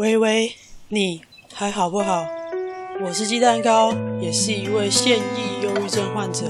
[0.00, 0.54] 喂喂，
[0.88, 1.20] 你
[1.52, 2.26] 还好不好？
[3.04, 6.46] 我是鸡蛋糕，也是一位现役忧郁症患者，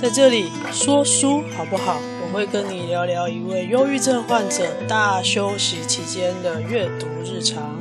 [0.00, 1.98] 在这里说书好不好？
[2.22, 7.78] 我会跟你聊聊一位忧郁症患者大休息期间的阅读日常。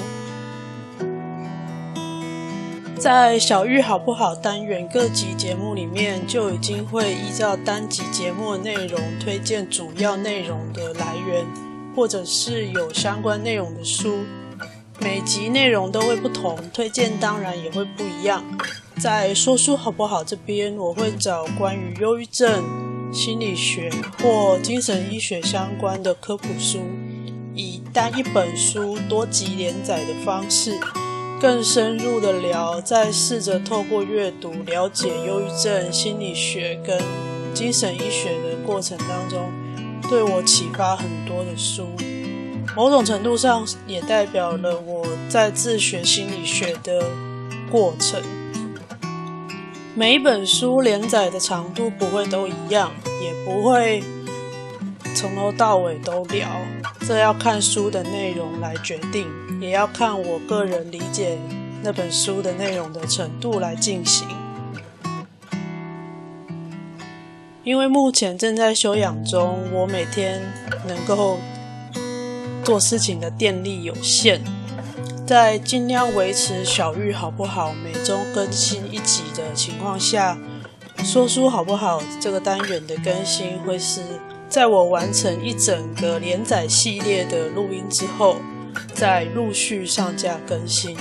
[2.99, 11.45] 在小玉好不好单元各集节目里面，就已经会依照单集节目的内容推荐主要内容的来源，
[11.95, 14.25] 或者是有相关内容的书。
[14.99, 18.43] 每集内容都会不同，推荐当然也会不一样。
[18.99, 22.63] 在说书好不好这边，我会找关于忧郁症、
[23.13, 26.79] 心理学或精神医学相关的科普书，
[27.53, 30.77] 以单一本书多集连载的方式，
[31.39, 36.99] 更深入的聊，再试着透过阅读了解忧郁症、心理学跟
[37.53, 39.51] 精神医学的过程当中，
[40.09, 41.87] 对我启发很多的书。
[42.77, 47.09] 某种程度上，也代表了我在自学心理学的
[47.71, 48.21] 过程。
[49.95, 54.03] 每一本书连载的长度不会都一样，也不会
[55.15, 56.47] 从头到尾都聊，
[56.99, 59.25] 这要看书的内容来决定，
[59.59, 61.39] 也要看我个人理解
[61.81, 64.27] 那本书的内容的程度来进行。
[67.63, 70.39] 因为目前正在休养中，我每天
[70.87, 71.39] 能够。
[72.67, 74.41] 做事情的电力有限，
[75.25, 80.37] 在尽量维持小玉好不好每周更新一集的情况下，
[81.01, 84.01] 说书好不好这个单元的更新会是
[84.49, 88.35] 在我完成一整个连载系列的录音之后，
[88.93, 90.97] 再陆续上架更新。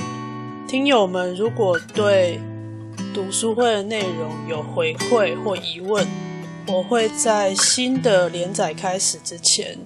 [0.68, 2.40] 听友们如果对
[3.12, 6.06] 读书会的内容有回馈或疑问，
[6.68, 9.76] 我会在新的连载开始之前，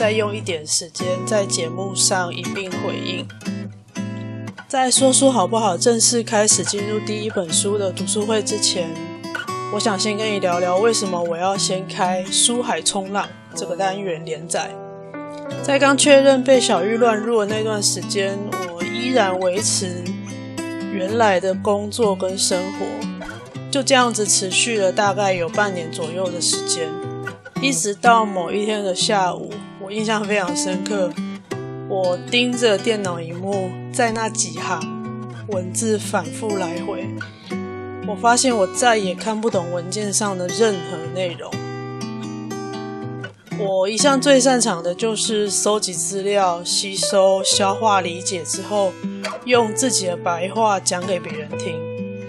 [0.00, 3.28] 再用一点时间在节目上一并回应。
[4.66, 8.88] 在说书好不好正式开始进入第一本书的读书会之前，
[9.74, 14.70] 我想先跟你聊聊为什么我要先开书海冲浪这个单元连载。
[15.62, 18.38] 在刚确认被小玉乱入的那段时间，
[18.74, 20.02] 我依然维持
[20.94, 22.86] 原来的工作跟生活，
[23.70, 26.88] 就这样子持续了大概有半年左右的时间，
[27.60, 29.52] 一直到某一天的下午。
[29.90, 31.12] 印象非常深刻，
[31.88, 34.80] 我盯着电脑荧幕，在那几行
[35.48, 37.08] 文字反复来回，
[38.06, 41.50] 我发现我再也看不懂文件上的任何内容。
[43.58, 48.92] 我一向最擅长的就是搜集资料、吸收、消化、理解之后，
[49.44, 51.74] 用自己的白话讲给别人听，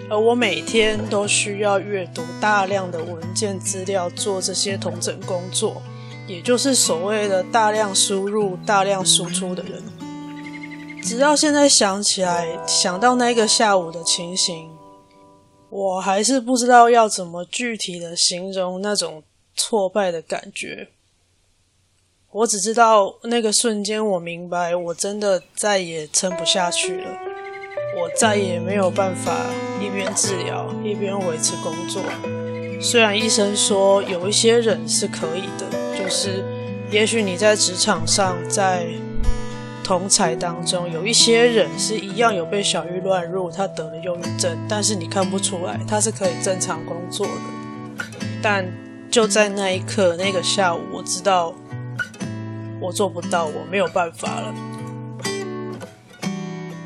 [0.09, 5.81] 而我每天都需要阅读大量的文件资料，做这些同整工作。
[6.31, 9.83] 也就是所谓的大量输入、大量输出的人，
[11.03, 14.69] 直到现在想起来，想到那个下午的情形，
[15.69, 19.21] 我还是不知道要怎么具体的形容那种
[19.57, 20.87] 挫败的感觉。
[22.31, 27.09] 我只知道那个瞬间，我明白我真的再也撑不下去了，
[27.99, 29.35] 我再也没有办法
[29.81, 32.01] 一边治疗一边维持工作。
[32.81, 35.90] 虽然医生说有一些人是可以的。
[36.11, 36.43] 是，
[36.91, 38.85] 也许你在职场上，在
[39.81, 48.05] 同侪当中，有一些人是一样有被小郁乱入，他得了忧郁症，但是你看不出来，他是可以正常工作的。
[48.43, 48.65] 但
[49.09, 51.55] 就在那一刻，那个下午，我知道
[52.81, 54.53] 我做不到，我没有办法了。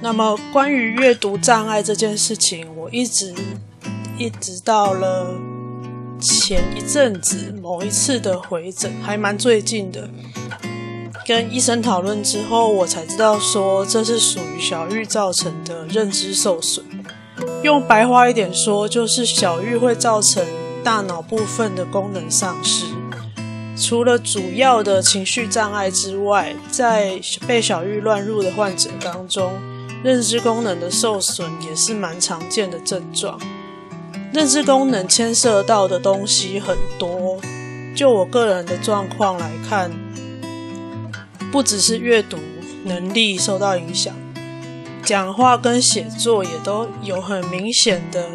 [0.02, 3.34] 那么，关于阅读障碍这件事情，我一直
[4.19, 5.54] 一直到了。
[6.20, 10.09] 前一阵子某一次的回诊还蛮最近的，
[11.26, 16.86] 跟医生讨论之后，我才知道说这是属于小玉造成的认知受损。
[17.64, 20.46] 用白话一点说，就是小玉会造成
[20.84, 22.86] 大脑部分的功能丧失。
[23.78, 29.52] 除了主要的情绪障碍之外，在被小玉乱入的患者当中，
[30.02, 33.38] 认知功能的受损也是蛮常见的症状。
[34.35, 37.40] 认知功能牵涉到的东西很多，
[37.96, 39.90] 就我个人的状况来看，
[41.53, 42.37] 不只是阅读
[42.84, 44.14] 能力受到影响，
[45.02, 48.28] 讲话跟写作也都有很明显的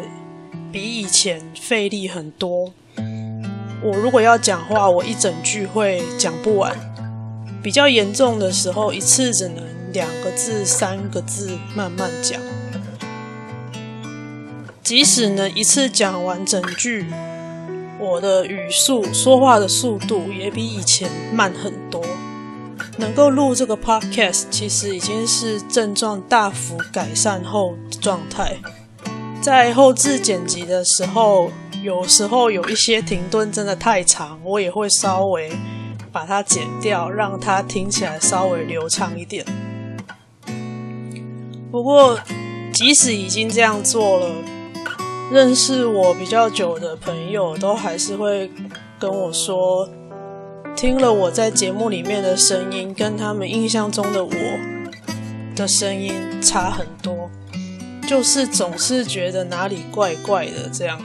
[0.71, 2.73] 比以前费力很多。
[3.83, 6.75] 我如果要讲话，我一整句会讲不完，
[7.61, 9.63] 比较严重的时候，一次只能
[9.93, 12.41] 两个字、三个字慢慢讲。
[14.91, 17.05] 即使能一次讲完整句，
[17.97, 22.03] 我的语速、说话的速度也比以前慢很多。
[22.97, 28.57] 能够录这个 podcast，其实已经是症状大幅改善后状态。
[29.41, 31.49] 在后置剪辑的时候，
[31.81, 35.53] 有时候有一些停顿真的太长，我也会稍微
[36.11, 39.45] 把它剪掉，让它听起来稍微流畅一点。
[41.71, 42.19] 不过，
[42.73, 44.35] 即使已经这样做了，
[45.31, 48.51] 认识我比较久的朋友都还是会
[48.99, 49.89] 跟我说，
[50.75, 54.31] 听了我在节目里面的声音，跟他们印象中的我
[55.55, 57.31] 的声音差很多，
[58.05, 61.01] 就是总是觉得哪里怪怪的这样。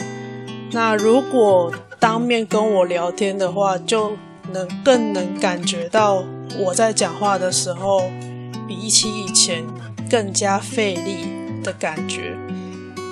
[0.72, 4.16] 那如果当面跟我聊天的话，就
[4.52, 6.24] 能更能感觉到
[6.58, 8.10] 我在讲话的时候，
[8.66, 9.64] 比起以前
[10.10, 11.28] 更加费力
[11.62, 12.36] 的感觉。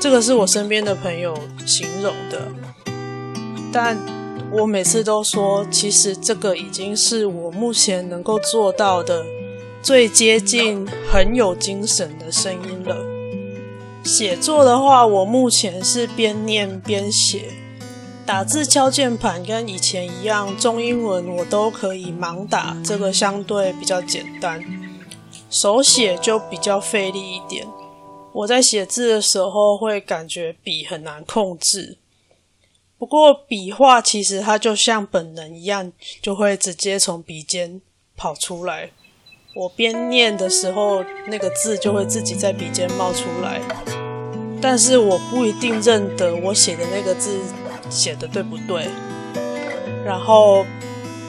[0.04, 1.34] 这个是我身边的朋友
[1.64, 2.46] 形容的，
[3.72, 3.98] 但
[4.52, 9.24] 我每次都说，其实这个已经是我目前能够做到的
[9.82, 12.98] 最接近很有精神的声音了。
[14.04, 17.54] 写作的话，我目前是边念边写，
[18.26, 24.62] 打字敲键盘跟以前一样，中英文我都可以盲打，这个相对比较简单。
[25.48, 27.66] 手写就比较费力一点。
[28.34, 31.98] 我在写字的时候会感觉笔很难控制，
[32.98, 37.80] 不过笔画其实它就像本能一样，就会直接从笔尖
[38.16, 38.90] 跑出来。
[39.54, 43.60] 我边念的时候，那个字就会自己在笔尖冒出来，
[44.60, 47.38] 但是我不一定认得我写的那个字
[47.88, 48.88] 写的对不对。
[50.04, 50.66] 然后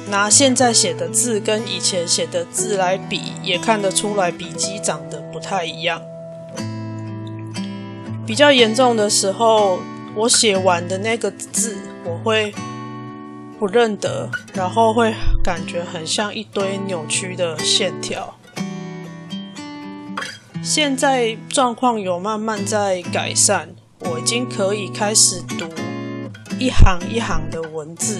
[0.10, 6.02] 拿现在写的字跟以前写的字来比，也看得出来笔迹长得不太一样。
[8.26, 9.80] 比较严重的时候，
[10.16, 12.54] 我写完的那个字我会
[13.60, 15.14] 不认得，然后会
[15.44, 18.36] 感觉很像一堆扭曲的线条。
[20.64, 23.68] 现在状况有慢慢在改善，
[24.00, 25.68] 我已经可以开始读
[26.58, 28.20] 一行一行的文字，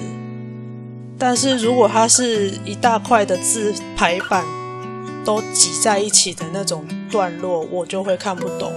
[1.18, 4.46] 但是如果它是一大块的字排版
[5.26, 8.72] 都挤在一起的那种段落，我就会看不懂。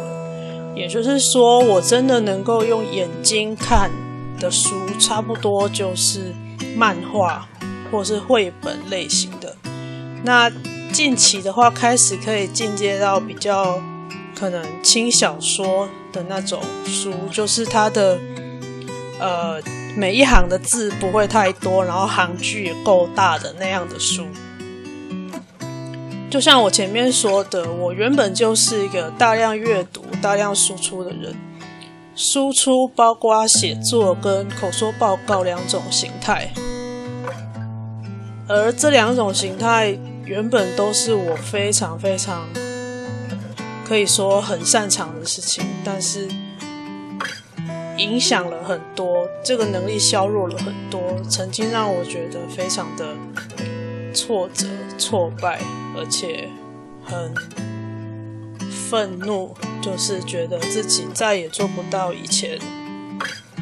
[0.79, 3.91] 也就是说，我真的能够用眼睛看
[4.39, 6.33] 的书，差不多就是
[6.77, 7.49] 漫画
[7.91, 9.57] 或是绘本类型的。
[10.23, 10.51] 那
[10.93, 13.83] 近期的话，开始可以进阶到比较
[14.39, 18.19] 可能轻小说的那种书，就是它的
[19.19, 19.61] 呃
[19.97, 24.25] 每一行的字不会太多，然后行距也够大的那样的书。
[26.31, 31.35] 就像我前面说的，我原本就是一个大量阅读、大量输出的人。
[32.15, 36.51] 输出包括写作跟口说报告两种形态，
[38.49, 42.49] 而这两种形态原本都是我非常非常
[43.87, 46.29] 可以说很擅长的事情，但是
[47.99, 53.15] 影响了很多，这个能力削弱了很多，曾经让我觉得非常的
[54.19, 54.67] 挫折、
[54.99, 55.61] 挫败。
[55.97, 56.49] 而且
[57.05, 57.35] 很
[58.71, 62.57] 愤怒，就是觉得自己再也做不到以前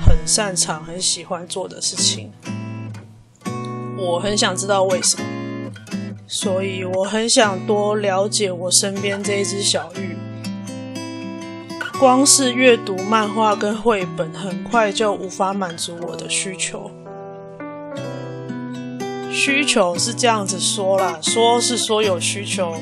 [0.04, 2.30] 很擅长、很喜欢做的事情。
[3.96, 5.24] 我很想知道为什么，
[6.26, 10.14] 所以我很想多了解我身边这一只小玉。
[11.98, 16.90] 光是阅读漫画跟绘本，很快就无法满足我的需求。
[19.36, 22.74] 需求是这样子说啦，说是说有需求，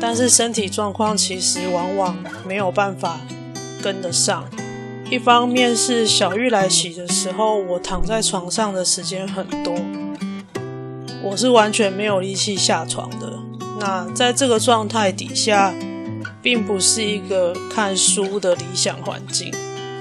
[0.00, 3.20] 但是身体状况其实往往没有办法
[3.80, 4.44] 跟得上。
[5.08, 9.72] 一方面是小玉来洗的时候，我躺在床上的时间很多，
[11.22, 13.32] 我是完全没有力气下床的。
[13.78, 15.72] 那在这个状态底下，
[16.42, 19.54] 并不是一个看书的理想环境，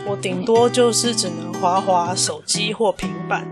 [0.08, 3.48] 我顶多就是只能滑滑手机或平板。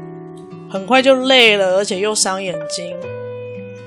[0.72, 2.96] 很快就累了，而且又伤眼睛。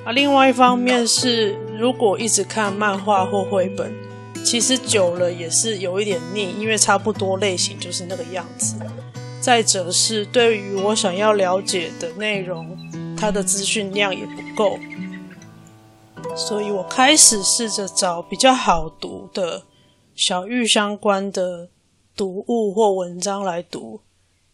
[0.05, 3.91] 啊，另外一方面是，如果一直看漫画或绘本，
[4.45, 8.77] 其实久了也是有一点腻，因为差不多类型就是那个样子。
[9.41, 12.77] 再者是，对于我想要了解的内容，
[13.17, 14.79] 它的资讯量也不够，
[16.37, 19.63] 所以我开始试着找比较好读的
[20.15, 21.71] 小玉相关的
[22.15, 24.01] 读物或文章来读。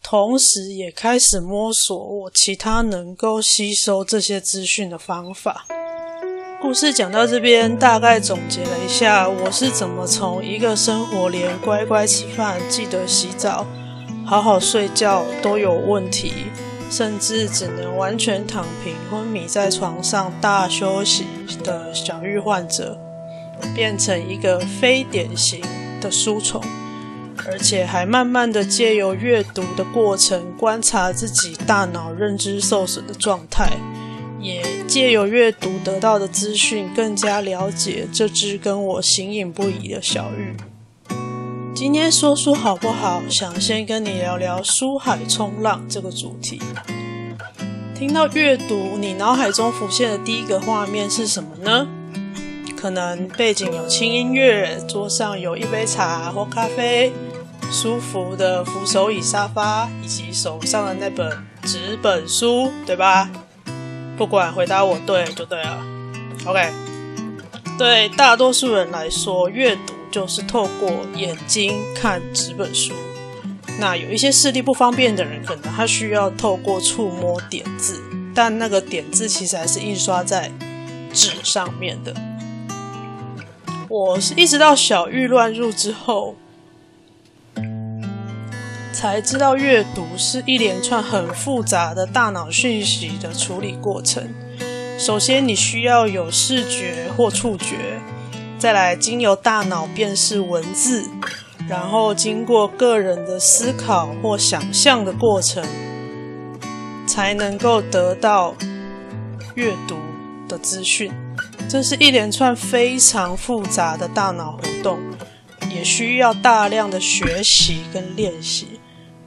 [0.03, 5.67] 同时，也开始摸索我其他能够吸收这些资讯的方法。
[6.61, 13.67] 故事讲到这边，大概总结了一下我是怎么从一个生活连乖乖吃饭、记得洗澡、
[14.27, 16.33] 好好睡觉都有问题，
[16.91, 21.27] 甚至只能完全躺平、昏迷在床上大休息
[21.63, 22.99] 的小玉患者，
[23.75, 25.63] 变成一个非典型
[26.01, 26.61] 的书虫，
[27.51, 33.77] 而且还慢慢的借由阅读的过程，观察自己大脑认知受损的状态，
[34.41, 40.57] 也借由阅读得到的资讯，更加了解这只跟我形影不离的小玉。
[41.75, 43.21] 今天说书好不好？
[43.29, 46.61] 想先跟你聊聊书海冲浪这个主题。
[47.95, 51.89] 听到阅读，你脑海中浮现的第一个画面是什么呢？
[52.77, 57.13] 可能背景有轻音乐，桌上有一杯茶或咖啡，
[57.71, 61.31] 舒服的扶手椅沙发，以及手上的那本
[61.63, 63.31] 纸本书，对吧？
[64.17, 65.83] 不管回答我对就对了。
[66.45, 66.71] OK，
[67.79, 69.95] 对大多数人来说，阅读。
[70.11, 72.93] 就是透过眼睛看纸本书，
[73.79, 78.03] 那有一些视力不方便的人，可能他需要透过触摸点字，
[78.35, 80.51] 但那个点字其实还是印刷在
[81.13, 82.13] 纸上面的。
[83.89, 86.35] 我是一直到小玉乱入之后，
[89.01, 94.29] 才知道阅读是一连串很复杂的大脑讯息的处理过程。
[94.99, 97.99] 首先，你需要有视觉或触觉。
[98.59, 101.09] 再来，经由大脑辨识文字，
[101.67, 105.65] 然后经过个人的思考或想象的过程，
[107.07, 108.55] 才能够得到
[109.55, 109.97] 阅读
[110.47, 111.11] 的资讯。
[111.71, 114.99] 这是一连串非常复杂的大脑活动，
[115.75, 118.70] 也需要大量的学习跟练习，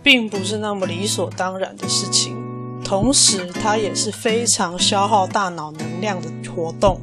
[0.03, 2.37] 并不是那么理所当然的事情。
[2.83, 6.99] 同时，它也是非常消耗大脑能量的活动。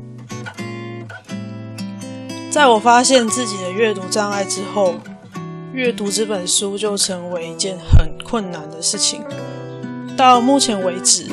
[2.51, 4.95] 在我发现自己的阅读障碍之后，
[5.73, 9.23] 阅读这本书就成为一件很困难的事情。
[10.17, 11.27] 到目前为止，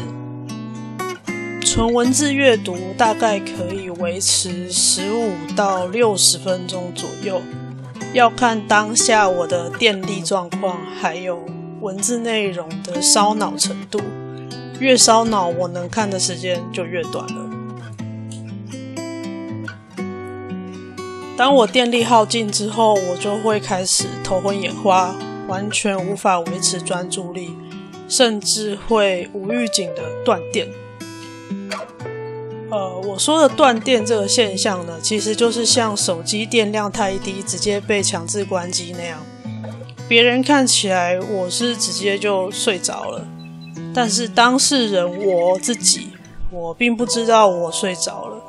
[1.61, 7.41] 纯文字阅读大概可以维持十五到六十分钟左右，
[8.13, 11.43] 要看当下我的电力状况，还有
[11.81, 13.99] 文字内容的烧脑程度。
[14.79, 17.49] 越烧脑，我能看的时间就越短了。
[21.35, 25.15] 当我电力耗尽之后，我就会开始头昏眼花，
[25.47, 27.55] 完全无法维持专注力，
[28.07, 30.67] 甚至会无预警的断电。
[32.69, 39.19] 呃，我说的断电这个现象呢，其实就是像手机电量太低，直接被强制关机那样。
[40.07, 43.27] 别人看起来我是直接就睡着了，
[43.93, 46.11] 但是当事人我自己，
[46.49, 48.41] 我并不知道我睡着了。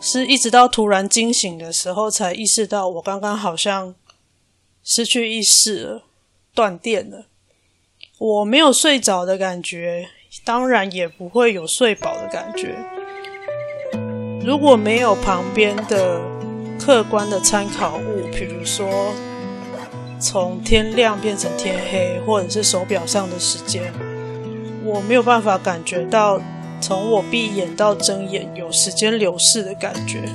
[0.00, 3.94] 是一直到突然惊醒的时候，才意识到我刚刚好像
[4.84, 6.02] 失去意识了，
[6.54, 7.26] 断电了。
[8.18, 10.08] 我没有睡着的感觉，
[10.44, 12.76] 当然也不会有睡饱的感觉。
[14.44, 16.20] 如果没有旁边的
[16.80, 19.12] 客观的参考物，比如说
[20.22, 23.92] 从天亮变成天黑，或者是手表上的时间，
[24.84, 26.40] 我没有办法感觉到。
[26.80, 30.28] 从我闭眼到睁眼，有时间流逝的感觉，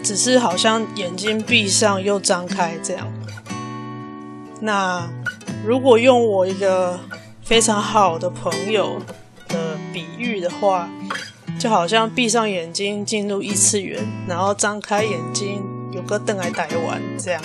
[0.00, 3.12] 只是好像眼睛闭上又张开这样。
[4.60, 5.10] 那
[5.66, 7.00] 如果用我一个
[7.42, 9.02] 非常好的朋友
[9.48, 10.88] 的比喻的话，
[11.58, 17.42] 就好像闭上眼睛进入异次元，然后张开眼睛有个灯来台湾这样。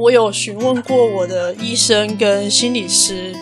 [0.00, 3.34] 我有询问过我的医生跟心理师。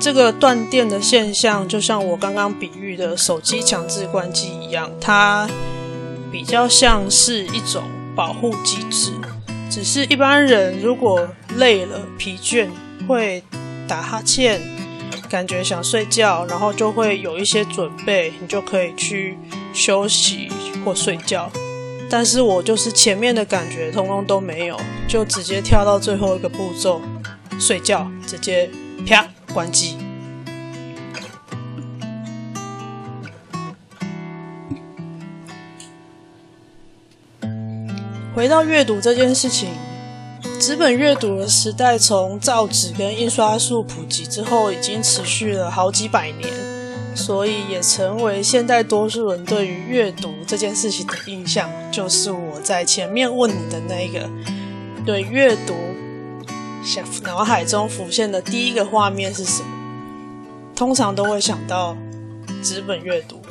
[0.00, 5.48] 这个断电的现象，就像我刚刚比喻的手机强制关机一样，它
[6.32, 7.84] 比较像是一种
[8.16, 9.12] 保护机制。
[9.70, 12.68] 只是一般人如果累了、疲倦，
[13.06, 13.44] 会
[13.86, 14.60] 打哈欠，
[15.30, 19.38] 感觉想睡觉，然后就会有一些准备，你就可以去
[19.72, 20.48] 休息
[20.84, 21.48] 或睡觉。
[22.08, 27.00] 但是我就是前面的感觉通通都没有，就直接跳到最后一个步骤，
[27.58, 28.70] 睡觉，直接
[29.06, 29.26] 啪。
[29.54, 29.96] 关机。
[38.34, 39.70] 回到阅读这件事情，
[40.60, 46.52] 纸本阅读的时代从造纸跟印刷术普及之后，已经持续了好几百年，
[47.16, 54.28] 所以也成为现代多数人对于阅读这件事情的印象，就是我在前面问你的那个
[55.04, 55.74] 对阅读。
[56.84, 59.68] 想脑海中浮现的第一个画面是什么？
[60.76, 61.96] 通常都会想到
[62.62, 63.42] 纸本阅读，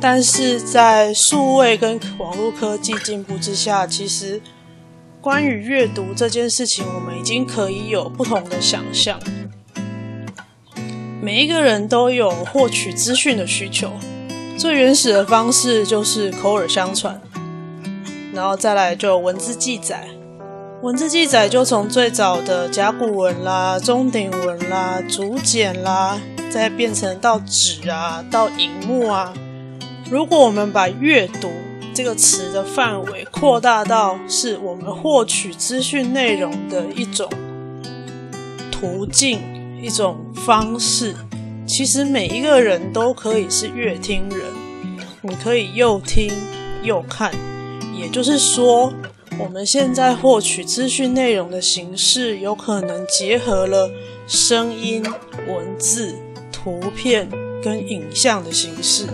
[0.00, 4.40] 但是在数位跟网络科技进步之下，其实
[5.20, 9.18] 关于阅读这件事情，我们已经可以有不同的想象。
[11.22, 13.92] 每一个人都有获取资讯的需求，
[14.56, 17.20] 最原始的方式就是口耳相传，
[18.32, 20.08] 然后再来就文字记载。
[20.80, 26.18] 文字记载就从最早的甲骨文啦、钟鼎文啦、竹简啦，
[26.50, 29.34] 再变成到纸啊、到荧幕啊。
[30.10, 31.50] 如果我们把阅读
[31.92, 37.28] 这个词的范围扩大到是我们获取资讯内容的一种
[38.72, 39.38] 途径、
[39.82, 41.14] 一种方式，
[41.66, 44.40] 其实每一个人都可以是阅听人，
[45.22, 46.30] 你可以又听
[46.82, 47.32] 又看，
[47.94, 48.92] 也就是说。
[49.38, 53.90] 我们现在获取资讯内容的形式，有可能结合了
[54.26, 55.02] 声音、
[55.48, 56.14] 文字、
[56.52, 57.26] 图片
[57.62, 59.06] 跟影像的形式。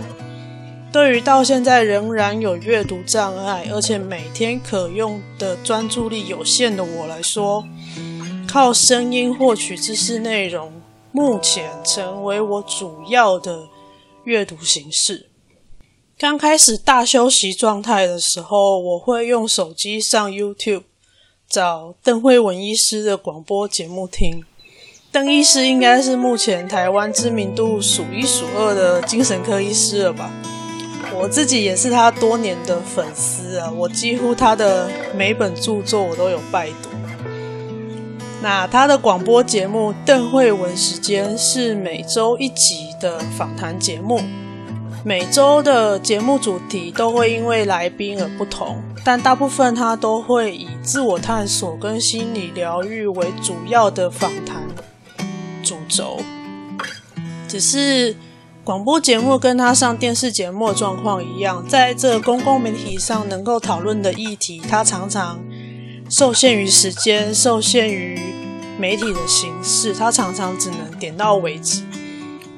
[0.91, 7.63] 对于到现在仍然有阅读障碍，而且每天可用的专注力有限的我来说，
[8.47, 10.71] 靠声音获取知识内容，
[11.11, 13.67] 目前成为我主要的
[14.23, 15.27] 阅读形式。
[16.17, 20.83] 刚开始大休息状态的时候，我会用手机上 YouTube
[21.47, 24.43] 找邓惠文医师的广播节目听。
[25.11, 30.31] 邓医师应该是目前台湾知名度数一数二的精神科医师了吧？
[31.13, 36.96] 我自己也是他多年的粉丝啊，我几乎他的每本著作我都有拜读。
[38.41, 44.21] 那他的广播节目《邓慧文时间》是每周一集的访谈节目。
[45.03, 54.61] 每周的节目主题都会因为来宾而不同，但大部分他都会以自我探索跟心理疗愈为主要的访谈
[55.63, 56.19] 主轴。
[57.47, 58.15] 只是
[58.63, 65.39] 广播节目跟他上电视节目状况一样，在这公共媒体上能够讨论的议题，他常常
[66.09, 68.19] 受限于时间，受限于
[68.77, 71.83] 媒体的形式，他常常只能点到为止。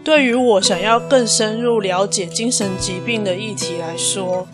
[0.03, 4.47] 对于我想要更深入了解精神疾病的议题来说，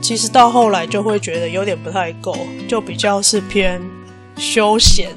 [0.00, 2.36] 其实到后来就会觉得有点不太够，
[2.68, 3.80] 就比较是偏
[4.36, 5.10] 休闲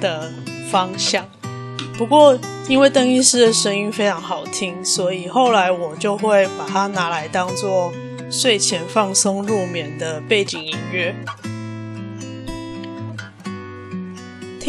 [0.00, 0.32] 的
[0.70, 1.24] 方向。
[1.96, 7.92] 不过因为邓医师的声音非常好听，所以后来我就会把它拿来当做
[8.30, 11.14] 睡前放松入眠的背景音乐。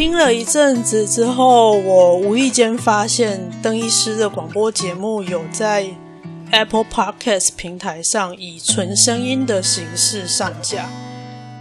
[0.02, 5.86] 听了一阵子之后，我无意间发现邓医师的广播节目有在
[6.50, 10.88] Apple Podcast 平台上以纯声音的形式上架。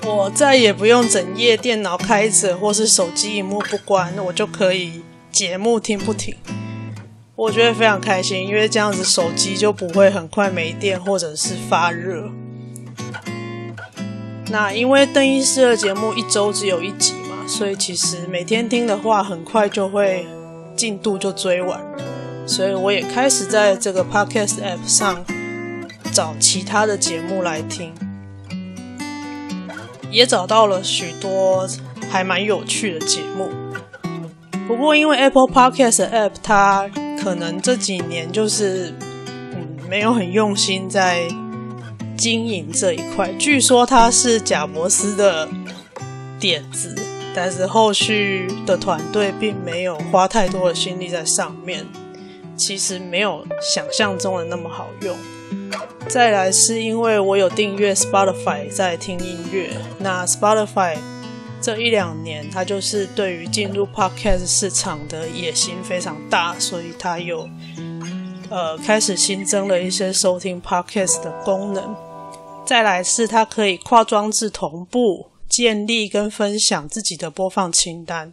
[0.07, 6.35] 我再也不用整夜电脑开着，或是手机萤幕不关，我就可以节目听不停。
[7.37, 12.31] 我觉得非常开心，因为这样子手机就不会很快没电或者是发热。
[14.51, 20.27] 那因为邓医师的节目一周只有一集嘛，所以其实每天听的话，很快就会
[20.74, 21.79] 进度就追完。
[22.48, 25.22] 所以我也开始在这个 Podcast App 上
[26.12, 27.92] 找其他的节目来听，
[30.11, 31.68] 也找到了许多
[32.11, 33.50] 还蛮有趣的节目。
[34.66, 36.90] 不过因为 Apple Podcast App 它
[37.22, 38.94] 可能这几年就是
[39.88, 41.28] 没有很用心在
[42.16, 45.46] 经营这一块，据说它是贾伯斯的
[46.40, 46.94] 点子，
[47.34, 51.87] 但是后续的团队并没有花太多的心力在上面。
[52.58, 55.16] 其实没有想象中的那么好用。
[56.08, 60.98] 再来是因为我有订阅 Spotify 在听音乐，那 Spotify
[61.60, 67.48] 这一两年它就是对于进入 Podcast 市场的野心非常大，所以它有
[68.48, 71.94] 呃开始新增了一些收听 Podcast 的功能。
[72.64, 78.32] 再来是它可以跨装置同步建立跟分享自己的播放清单，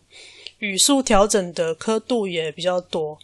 [0.59, 3.17] 语速调整的刻度也比较多。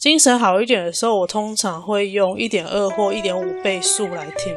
[0.00, 4.54] 精神好一点的时候，我通常会用一点二或一点五倍速来听。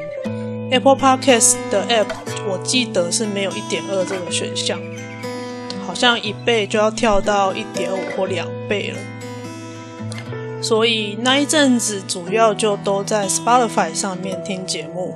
[0.70, 2.06] Apple Podcast 的 App
[2.48, 4.80] 我记得是没有一点二这个选项，
[5.86, 10.62] 好像一倍就要跳到一点五或两倍了。
[10.62, 15.14] 所以那一阵子主要就都在 Spotify 上面听节目。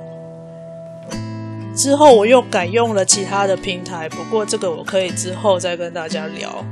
[1.75, 6.63] 之后我又改用了其他的平台，不过这个我可以之后再跟大家聊。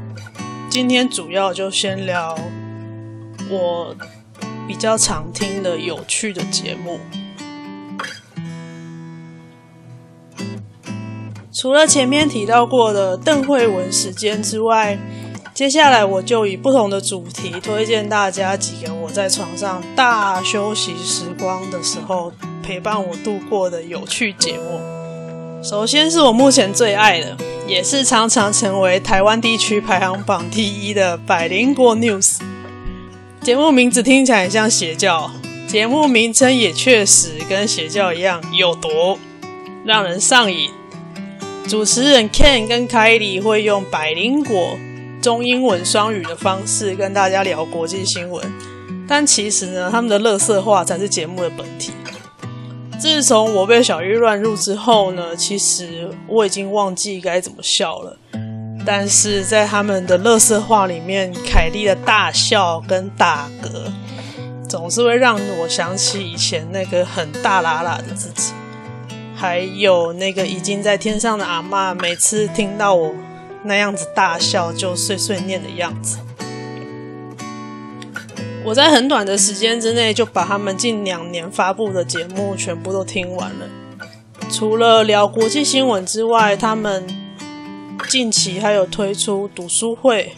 [0.69, 2.37] 今天主要就先聊。
[3.49, 3.95] 我
[4.67, 6.99] 比较常听的有趣的节目，
[11.53, 14.97] 除了前面提到过的邓惠文时间之外，
[15.53, 22.31] 接下来我就以不同的主题推荐大家几个我在床上大休息时光的时候
[22.61, 24.79] 陪伴我度过的有趣节目。
[25.63, 27.35] 首先是我目前最爱的，
[27.67, 32.37] 也是常常成为台湾地区排行榜第一的百灵果 News。
[33.47, 35.31] 节目名字听起来很像邪教，
[35.69, 39.17] 节目名称也确实跟邪教一样有毒，
[39.85, 40.69] 让人上瘾。
[41.65, 44.77] 主持人 Ken 跟 Kylie 会用百灵果。
[45.21, 48.43] 中英文双语的方式跟大家聊国际新闻，
[49.07, 51.93] 但其实呢，他们的乐色话才是节目的本体。
[52.99, 58.17] 自从我被小玉乱入之后呢，其实我已经忘记该怎么笑了。
[58.89, 63.91] 但是在他们的垃圾话里面，凯莉的大笑跟打嗝，
[64.69, 68.53] 总是会让我想起以前那个很大喇喇的自己，
[69.35, 73.13] 还有那个已经在天上的阿妈，每次听到我。
[73.63, 76.19] 那样子大笑就碎碎念的样子，
[78.63, 83.67] 我在很短的时间之内就把他们近两年发布的节目全部都听完了。
[84.49, 87.05] 除了聊国际新闻之外，他们
[88.09, 90.33] 近期还有推出读书会、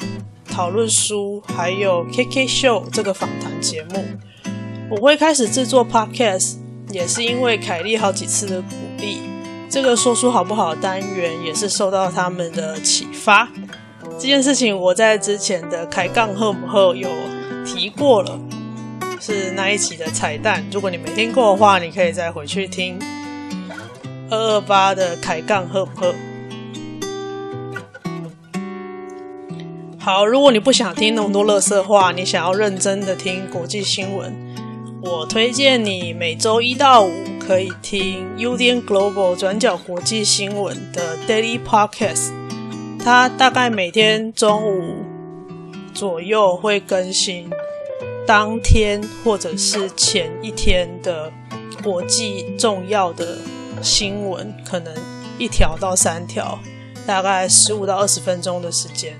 [0.49, 4.03] 讨论书，还有 KK Show 这个访谈节目。
[4.89, 6.55] 我会开始制作 Podcast，
[6.89, 9.19] 也是因为凯莉好几次的鼓励。
[9.69, 13.47] 这个说书好不好的单元也是受到他们的启发。
[14.13, 17.07] 这件事情我在之前的开杠后母后有
[17.63, 18.39] 提过了，
[19.19, 20.65] 是那一期的彩蛋。
[20.71, 22.97] 如果你没听过的话，你可以再回去听
[24.31, 26.13] 二二八的开杠后母后。
[30.11, 34.35] 好，如果你不想听那么多垃圾话，你想要认真的听国际新闻，
[35.03, 37.11] 我推荐你每周一到五。
[37.39, 42.31] 可以听 UDN Global 转角国际新闻的 Daily Podcast，
[42.97, 44.95] 它大概每天中午
[45.93, 47.47] 左右会更新
[48.25, 51.31] 当天或者是前一天的
[51.83, 53.37] 国际重要的
[53.83, 54.91] 新闻，可能
[55.37, 56.57] 一条到三条，
[57.05, 59.13] 大概十五到二十分钟的时间。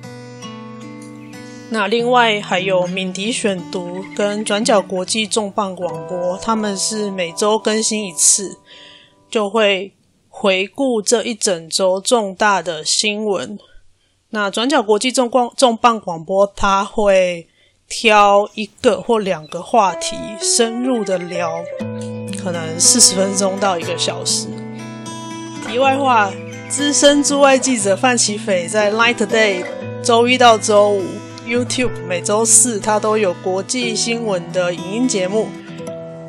[1.71, 8.57] 那另外还有敏迪选读跟转角国际重磅广播，他们是每周更新一次，
[9.29, 9.93] 就会
[10.27, 13.59] 回顾这一整周重大的新闻。
[14.31, 17.47] 那转角国际重磅重磅广播，他会
[17.87, 21.63] 挑一个或两个话题，深入的聊，
[22.41, 24.47] 可能四十分钟到一个小时。
[25.67, 26.31] 题外话，
[26.67, 29.63] 资深驻外记者范琪斐在 Light Day
[30.03, 31.03] 周一到周五。
[31.49, 35.47] YouTube 每周四，它都有国际新闻的影音节目。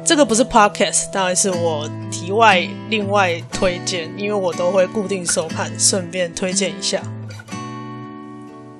[0.03, 7.03] 这个不是 Podcast，当然是我题外另外推荐，因为我都会固定收看，顺便推荐一下。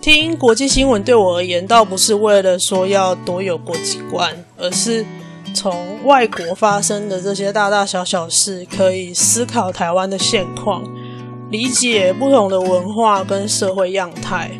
[0.01, 5.05] 听国际新闻对我而言，倒不是为了说要多有国际观，而是
[5.53, 10.83] 从外国发生的这些大大小小事，可以思考台湾的现况，
[11.51, 14.51] 理解不同的文化跟社会样态。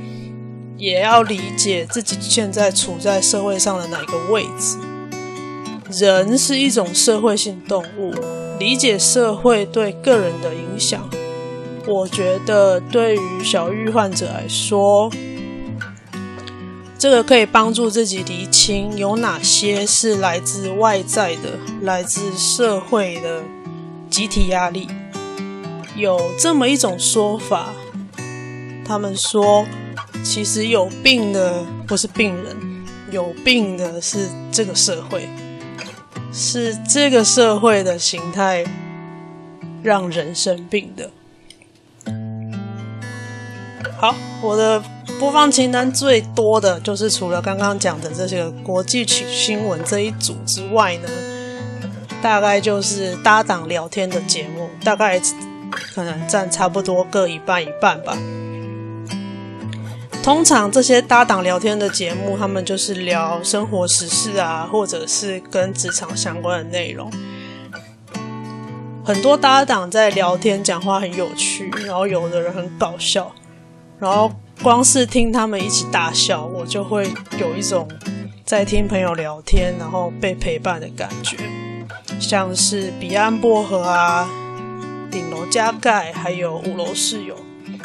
[0.81, 4.79] 也要理解自己现在处在社会上的哪个位置。
[5.91, 8.15] 人是一种社会性动物，
[8.59, 11.07] 理解社会对个人的影响，
[11.87, 15.13] 我觉得对于小郁患者来说，
[16.99, 23.43] 这个可以帮助自己厘清有哪些是来自外在的、来自社会的
[24.09, 24.89] 集体压力。
[25.95, 27.75] 有这么一种说法，
[28.83, 29.67] 他们说。
[30.23, 32.57] 其实有病的不是病人，
[33.11, 35.29] 有病的是这个社会，
[36.33, 38.65] 是这个社会的形态
[39.83, 41.11] 让人生病的。
[43.99, 44.83] 好，我的
[45.19, 51.09] 播放清单最多的就是除了刚刚讲的这些国际新闻这一组之外呢，
[52.23, 55.21] 大概就是搭档聊天的节目，大概
[55.71, 58.17] 可能占差不多各一半一半吧。
[60.31, 67.11] 通常这些搭档聊天的节目，他们就是聊生活时事啊，或者是跟职场相关的内容。
[69.05, 73.33] 很多搭档在聊天讲话很有趣，然后有的人很搞笑，
[73.99, 74.31] 然后
[74.63, 77.89] 光是听他们一起大笑，我就会有一种
[78.45, 81.39] 在听朋友聊天，然后被陪伴的感觉。
[82.21, 84.31] 像是彼岸薄荷啊、
[85.11, 87.35] 顶楼加盖，还有五楼室友。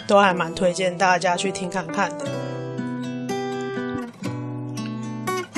[0.08, 2.26] 都还蛮推荐大家去听看看的。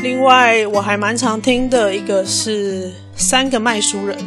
[0.02, 4.18] 另外，我还蛮常听的一个是三个卖书人，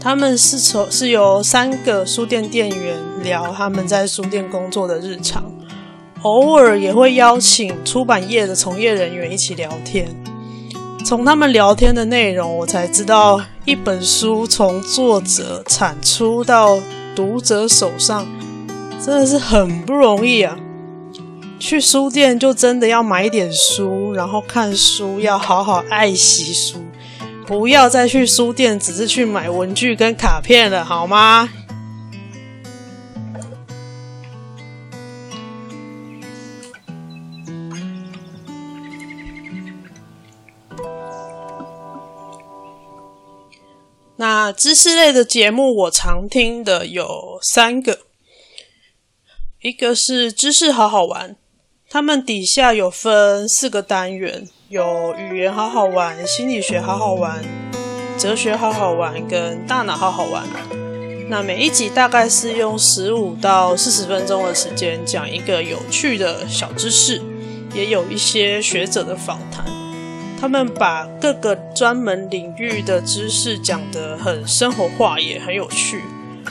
[0.00, 5.44] 他们是从是由三个书店店员聊他们在书店工作的日常，
[6.22, 10.08] 偶尔也会邀请出版业的从业人员一起聊天。
[11.06, 16.78] 从他们聊天的内容，我才知道一本书从作者产出到
[17.14, 18.26] 读者手上，
[19.04, 20.58] 真的是很不容易啊。
[21.58, 26.78] 去书店就真的要买一点书，然后看书要好好爱惜书，
[27.46, 31.48] 不要再去书店只是去买文具跟卡片了，好吗？
[44.16, 48.00] 那知识类的节目，我常听的有三个，
[49.60, 51.34] 一个是知识好好玩。
[51.90, 57.42] 他们底下有分四个单元，有语言好好玩、心理学好好玩、
[58.16, 60.44] 哲学好好玩跟大脑好好玩。
[61.28, 67.20] 那每一集大概是用十五到四十分钟的时间讲一个有趣的小知识，
[67.74, 69.64] 也有一些学者的访谈。
[70.40, 76.04] 他们把各个专门领域的知识讲得很生活化，也很有趣。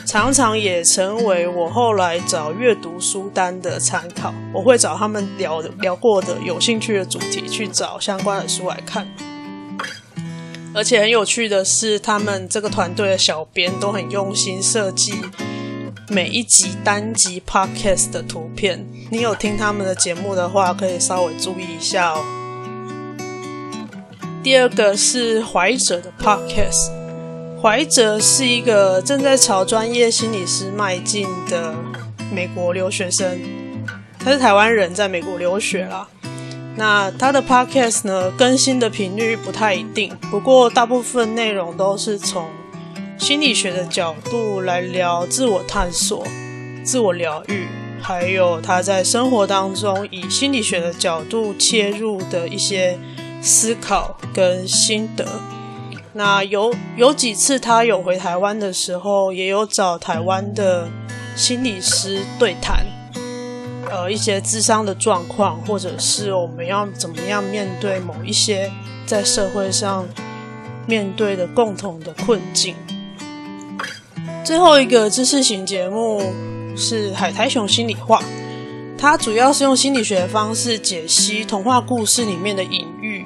[0.05, 4.33] 常常也成为我后来找阅读书单的参考。
[4.53, 9.07] 我会找他们聊聊过的有兴趣的主题去找相关的书来看。
[10.73, 15.13] 而且很有趣的是，他们这个团队的小编都很用心设计
[16.07, 18.85] 每一集单集 podcast 的图片。
[19.09, 22.23] 你有听他们的节目的话，可以稍微注意一下哦。
[24.43, 26.96] 第二个是怀者的 podcast。
[27.59, 31.73] 怀哲是一个正在朝专业心理师迈进的
[32.31, 33.39] 美国留学生，
[34.19, 36.07] 他是台湾人，在美国留学啦。
[36.75, 42.45] 那他的 podcast 呢，更新的频率不太一定，不过大部分内容都是从
[43.17, 46.23] 心理学的角度来聊自我探索、
[46.83, 47.65] 自我疗愈，
[47.99, 52.99] 还有他在生活当中以心理学的角度切入的一些
[53.41, 55.25] 思考跟心得。
[56.17, 60.89] 那有有几次他有回台湾的时候，也有找台湾的
[61.35, 62.83] 心理师对谈，
[63.91, 68.71] 呃，一些智商的状况，或者是我们要怎么样面对某一些
[69.05, 70.07] 在社会上
[70.87, 72.73] 面对的共同的困境。
[74.43, 76.33] 最后一个知识型节目
[76.75, 78.23] 是海苔熊心里话，
[78.97, 83.23] 它主要是用心理学的方式解析童话故事里面的隐喻，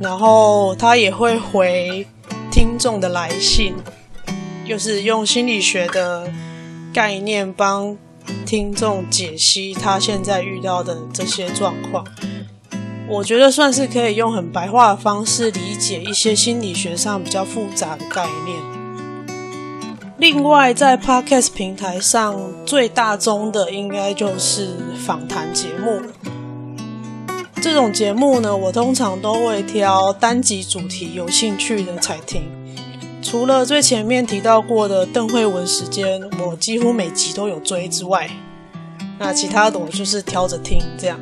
[0.00, 2.04] 然后他也会回。
[2.86, 3.74] 众的来信，
[4.64, 6.30] 就是用心理学的
[6.94, 7.96] 概念帮
[8.46, 12.06] 听众解析他现在遇到的这些状况。
[13.08, 18.56] 我觉得算是可以用很白话的方式理解一些心理学上比较复杂的概念。
[20.18, 26.00] 另外，在 Podcast 平台上最大宗的应该就是访谈节目。
[27.60, 32.55] 这种节目呢，我通常都会挑单集主题有兴趣的才听。
[33.28, 38.30] 除了最前面提到过的邓慧文时间，我几乎每集都有追之外，
[39.18, 41.18] 那其他的我就是挑着听这样。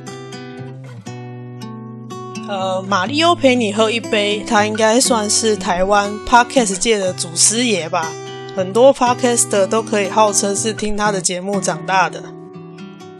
[2.47, 8.13] 呃，马力欧陪你喝一杯，他应该算是台湾 Podcast 界的祖师爷吧。
[8.55, 12.23] 很多 Podcaster 都可以号称是听他的节目长大的。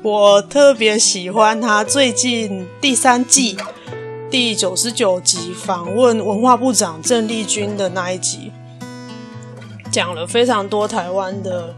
[0.03, 3.57] 我特别喜欢他最近第三季
[4.31, 8.53] 第九十九集访问文化部长郑丽君的那一集，
[9.95, 11.73] 讲了非常多台湾的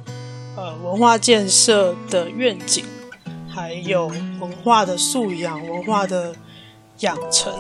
[0.57, 2.83] 呃文化建设的愿景，
[3.47, 6.35] 还有文化的素养、文化的
[7.01, 7.53] 养成。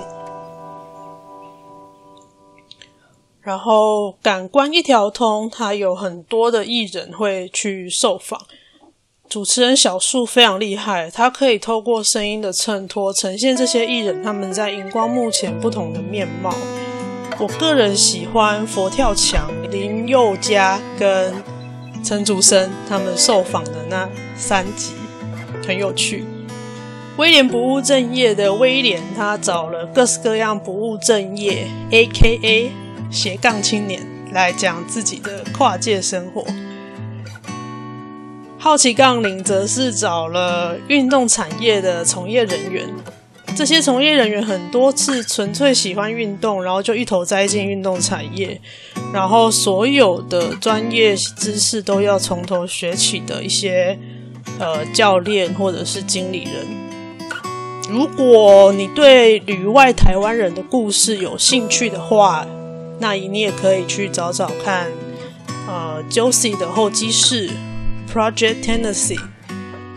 [3.42, 8.40] 然后感官一条通，他有很多的艺人会去受访。
[9.28, 16.54] 主持人小树非常厉害，他可以透过声音的衬托，呈现这些艺人他们在荧光幕前不同的面貌。
[17.38, 21.35] 我个人喜欢佛跳墙、林宥嘉跟
[22.03, 24.92] 陈竹生他们受访的那三集，
[25.66, 26.25] 很有趣。
[27.18, 32.72] 威廉不务正业的威廉，他找了各式各样不务正业 （A.K.A.
[33.11, 34.01] 斜杠青年）
[34.33, 36.42] 来讲自己的跨界生活。
[38.59, 42.88] 好奇杠铃则是找了运动产业的从业人员，
[43.56, 48.60] 这些从业人员很多次纯粹喜欢运动，然后就一头栽进运动产业，
[49.14, 53.98] 然后所有的专业知识都要从头学起的一些
[54.58, 56.66] 呃教练或者是经理人。
[57.88, 62.46] 如果你对旅外台湾人的故事有兴趣的话，
[62.98, 64.88] 那你也可以去找找看。
[65.66, 67.48] 呃，Josie 的候机室、
[68.12, 69.18] Project Tennessee、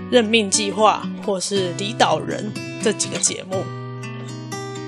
[0.09, 3.63] 任命计划或是离岛人这几个节目。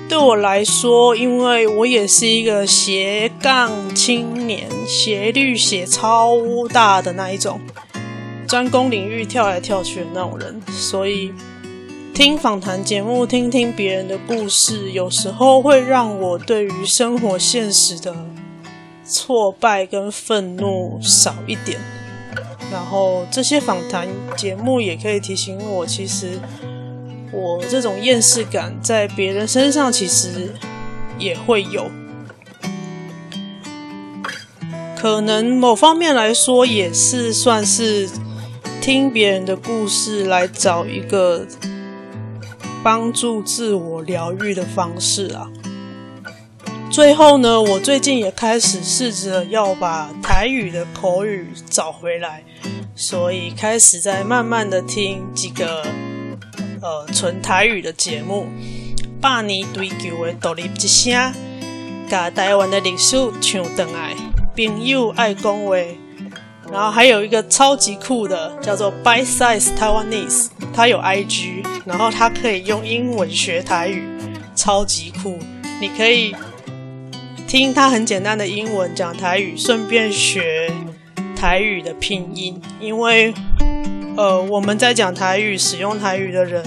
[0.08, 6.34] 对我来说，因为我也是一个斜杠青年，斜率斜超
[6.68, 7.58] 大的那一种，
[8.46, 11.32] 专攻领域跳来跳去的那种人，所以
[12.12, 18.14] 听访谈节目，听听别人的故事，有时候会让我对于生活现实的
[19.02, 21.80] 挫败跟愤怒少一点。
[22.70, 26.38] 然后这些访谈节目也可以提醒我，其实。
[27.32, 30.52] 我这种厌世感在别人身上其实
[31.18, 31.90] 也会有，
[34.96, 38.06] 可能某方面来说也是算是
[38.82, 41.46] 听别人的故事来找一个
[42.82, 45.50] 帮助自我疗愈的方式啊。
[46.90, 52.44] 最后呢，我最近也开始试着要把台语的口语找回来，
[52.94, 55.82] 所以开始在慢慢的听几个。
[56.82, 58.48] 呃，纯台语的节目，
[59.20, 61.32] 百年追求的独立之声，
[62.10, 64.16] 把台湾的历史唱回来，
[64.56, 65.76] 朋友爱讲话，
[66.72, 74.02] 然后还有一个超级酷的，叫做 By Size Taiwanese，他有 IG，然后他可以用英文学台语，
[74.56, 75.38] 超级酷。
[75.80, 76.34] 你可以
[77.46, 80.68] 听他很简单的英文讲台语，顺便学
[81.36, 83.32] 台语的拼音，因为。
[84.14, 86.62] 呃，我们在讲台语、使用台语的人，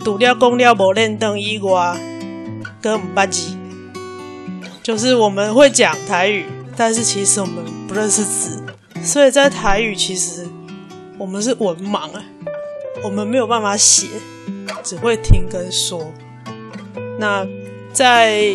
[0.00, 1.98] 读掉、公掉、不练灯以外，
[2.82, 3.56] 跟不八级，
[4.82, 6.44] 就是我们会讲台语，
[6.76, 8.62] 但是其实我们不认识字，
[9.02, 10.46] 所以在台语其实
[11.16, 12.22] 我们是文盲啊，
[13.02, 14.08] 我们没有办法写，
[14.82, 16.12] 只会听跟说。
[17.18, 17.46] 那
[17.90, 18.54] 在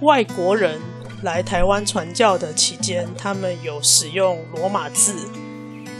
[0.00, 0.80] 外国人
[1.22, 5.14] 来台湾传教的期间，他们有使用罗马字。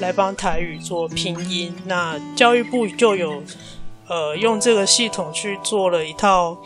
[0.03, 3.41] 来帮台语做拼音，那教育部就有
[4.09, 6.59] 呃用这个系统去做了一套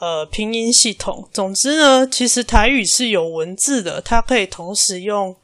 [0.00, 1.28] 呃拼音系统。
[1.32, 5.36] 总之呢，其实台语是有文字的，它可以同时用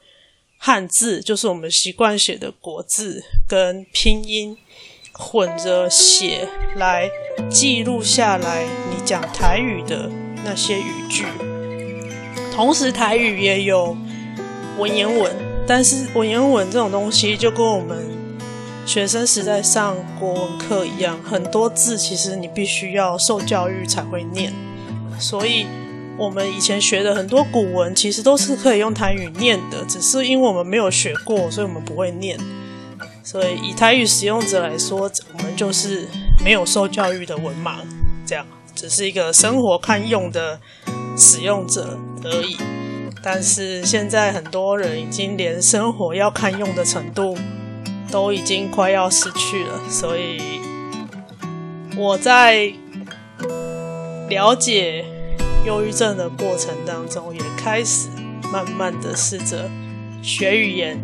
[0.57, 4.57] 汉字，就是我们习惯写的国字跟拼音
[5.13, 7.09] 混着写来
[7.49, 10.11] 记录下来你讲台语的
[10.43, 11.23] 那些语句。
[12.53, 13.95] 同时，台语也有
[14.77, 15.46] 文言文。
[15.67, 17.97] 但是文言文这种东西，就跟我们
[18.85, 24.53] 学生时代上国文课一样，很多字其实你必须要受教育才会念。
[25.19, 25.65] 所以，
[26.17, 32.39] 我们以前学的很多古文，其实都是可以用台语念的，只是因为我们没有学过，所以我们不会念。
[33.21, 36.07] 所以，以台语使用者来说，我们就是
[36.41, 37.79] 没有受教育的文盲，
[38.25, 40.59] 这样只是一个生活堪用的
[41.17, 42.55] 使用者而已。
[43.29, 47.37] 但是现在很多人已经连生活要堪用的程度
[48.09, 50.61] 都已经快要失去了，所以
[51.97, 52.71] 我在
[54.29, 55.03] 了解
[55.65, 58.07] 忧郁症的过程当中，也开始
[58.49, 59.69] 慢慢的试着
[60.23, 60.97] 学语言，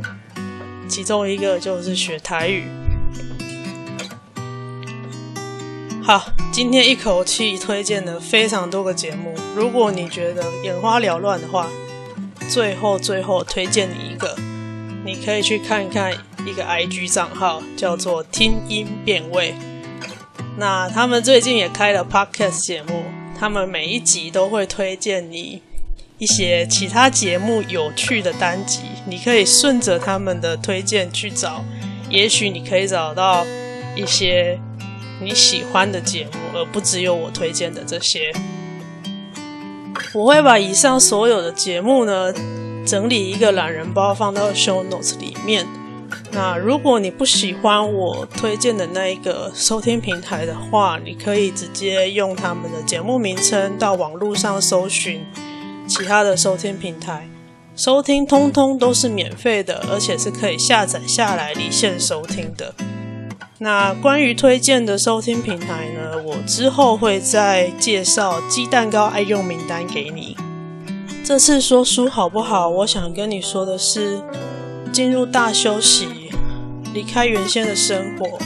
[0.87, 2.63] 其中一个就是学台语。
[6.01, 11.67] 好，今天一口气推荐了非常多个节目，如果你觉得眼花缭乱的话，
[12.53, 14.37] 最后，最后推荐你一个，
[15.03, 16.13] 你可以去看看
[16.45, 19.55] 一个 IG 账号，叫做“听音辨位”。
[20.59, 23.05] 那他们最近也开了 Podcast 节目，
[23.39, 25.63] 他们每一集都会推荐你
[26.19, 31.65] 一些其他节目有趣的单集，你可以顺着他们的推荐去找，
[32.07, 33.43] 也许你可以找到
[33.95, 34.59] 一些
[35.19, 38.31] 你喜欢的节目，而不只有我推荐的这些。
[40.11, 42.33] 我会把以上所有的节目呢，
[42.85, 45.65] 整理一个懒人包放到 show notes 里面。
[46.31, 55.25] 那如果你不喜欢我推荐的那一个收听平台的话，你可以直接用他们的节目名称到网络上搜寻
[55.87, 57.27] 其他的收听平台，
[57.75, 62.73] 收听通通都是免费的，而且是可以下载下来离线收听的。
[63.63, 70.35] 那关于推荐的收听平台呢，我之后会再介绍鸡蛋糕爱用名单给你。
[71.23, 72.67] 这次说书好不好？
[72.67, 74.21] 我想跟你说的是，
[74.91, 76.09] 进入大休息，
[76.93, 78.37] 离开原先的生活，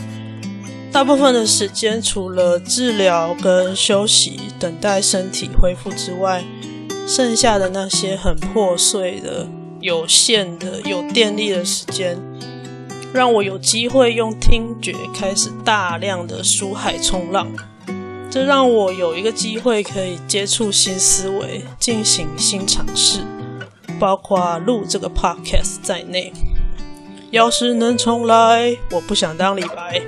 [0.91, 6.43] 大部分的时间除了治疗跟休息，等待身体恢复之外，
[7.07, 9.47] 剩下的那些很破碎的、
[9.79, 12.15] 有限的、有电力的时间。
[13.13, 17.47] 让我有机会用听觉开始大量的书海冲浪，
[18.29, 23.21] 这让我有一个机会可以接触新思维，进行新尝试。
[23.99, 26.31] 包括录这个 podcast 在内。
[27.31, 30.01] 要是能重来，我不想当李白，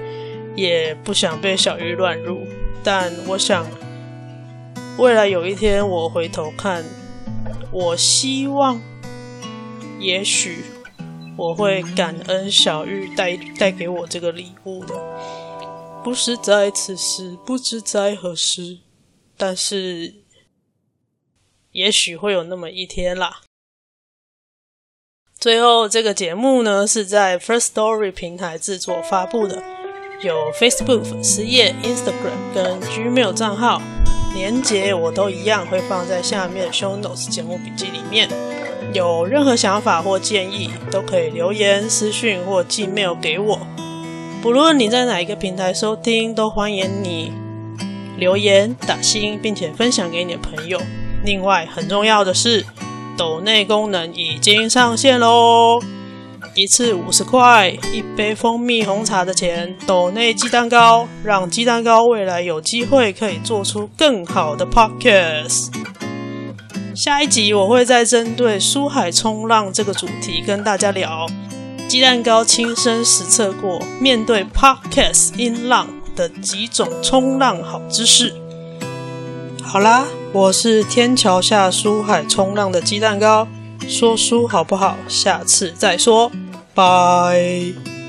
[0.55, 2.45] 也不想被小鱼乱入。
[2.83, 3.65] 但我想，
[4.97, 6.85] 未来有一天我回头看，
[7.71, 8.79] 我希望，
[9.99, 10.63] 也许
[11.39, 14.93] 我会感恩小玉带带给我这个礼物的。
[16.03, 18.79] 不是在此时，不知在何时，
[19.37, 20.15] 但是，
[21.71, 23.39] 也许会有那么一天啦。
[25.39, 29.63] 最后，这个节目呢是在 First Story 平台制作发布的，
[30.21, 33.81] 有 Facebook 粉丝页、Instagram 跟 Gmail 账号，
[34.33, 38.27] 连接我都一样会放在下面 Show Notes 节目笔记里面。
[38.93, 43.59] 有任何想法或建议，都可以留言、私讯或寄 mail 给我。
[44.41, 47.31] 不论你在哪一个平台收听，都欢迎你
[48.17, 50.79] 留言、打星，并且分享给你的朋友。
[51.23, 52.65] 另外，很重要的是。
[53.17, 55.77] 抖内功能已经上线喽！
[56.55, 65.67] 一次五十块，一杯蜂蜜红茶的钱，抖内鸡蛋糕，让鸡蛋糕未来有机会可以做出更好的 podcast。
[66.99, 71.25] 下一集我会再针对书海冲浪这个主题跟大家聊，
[71.87, 78.33] 鸡蛋糕亲身实测过面对 podcast 音浪的几种冲浪好知识。
[79.63, 80.05] 好啦。
[80.31, 83.47] 我是天桥下书海冲浪的鸡蛋糕，
[83.87, 84.97] 说书好不好？
[85.07, 86.29] 下次再说，
[86.75, 87.89] 拜。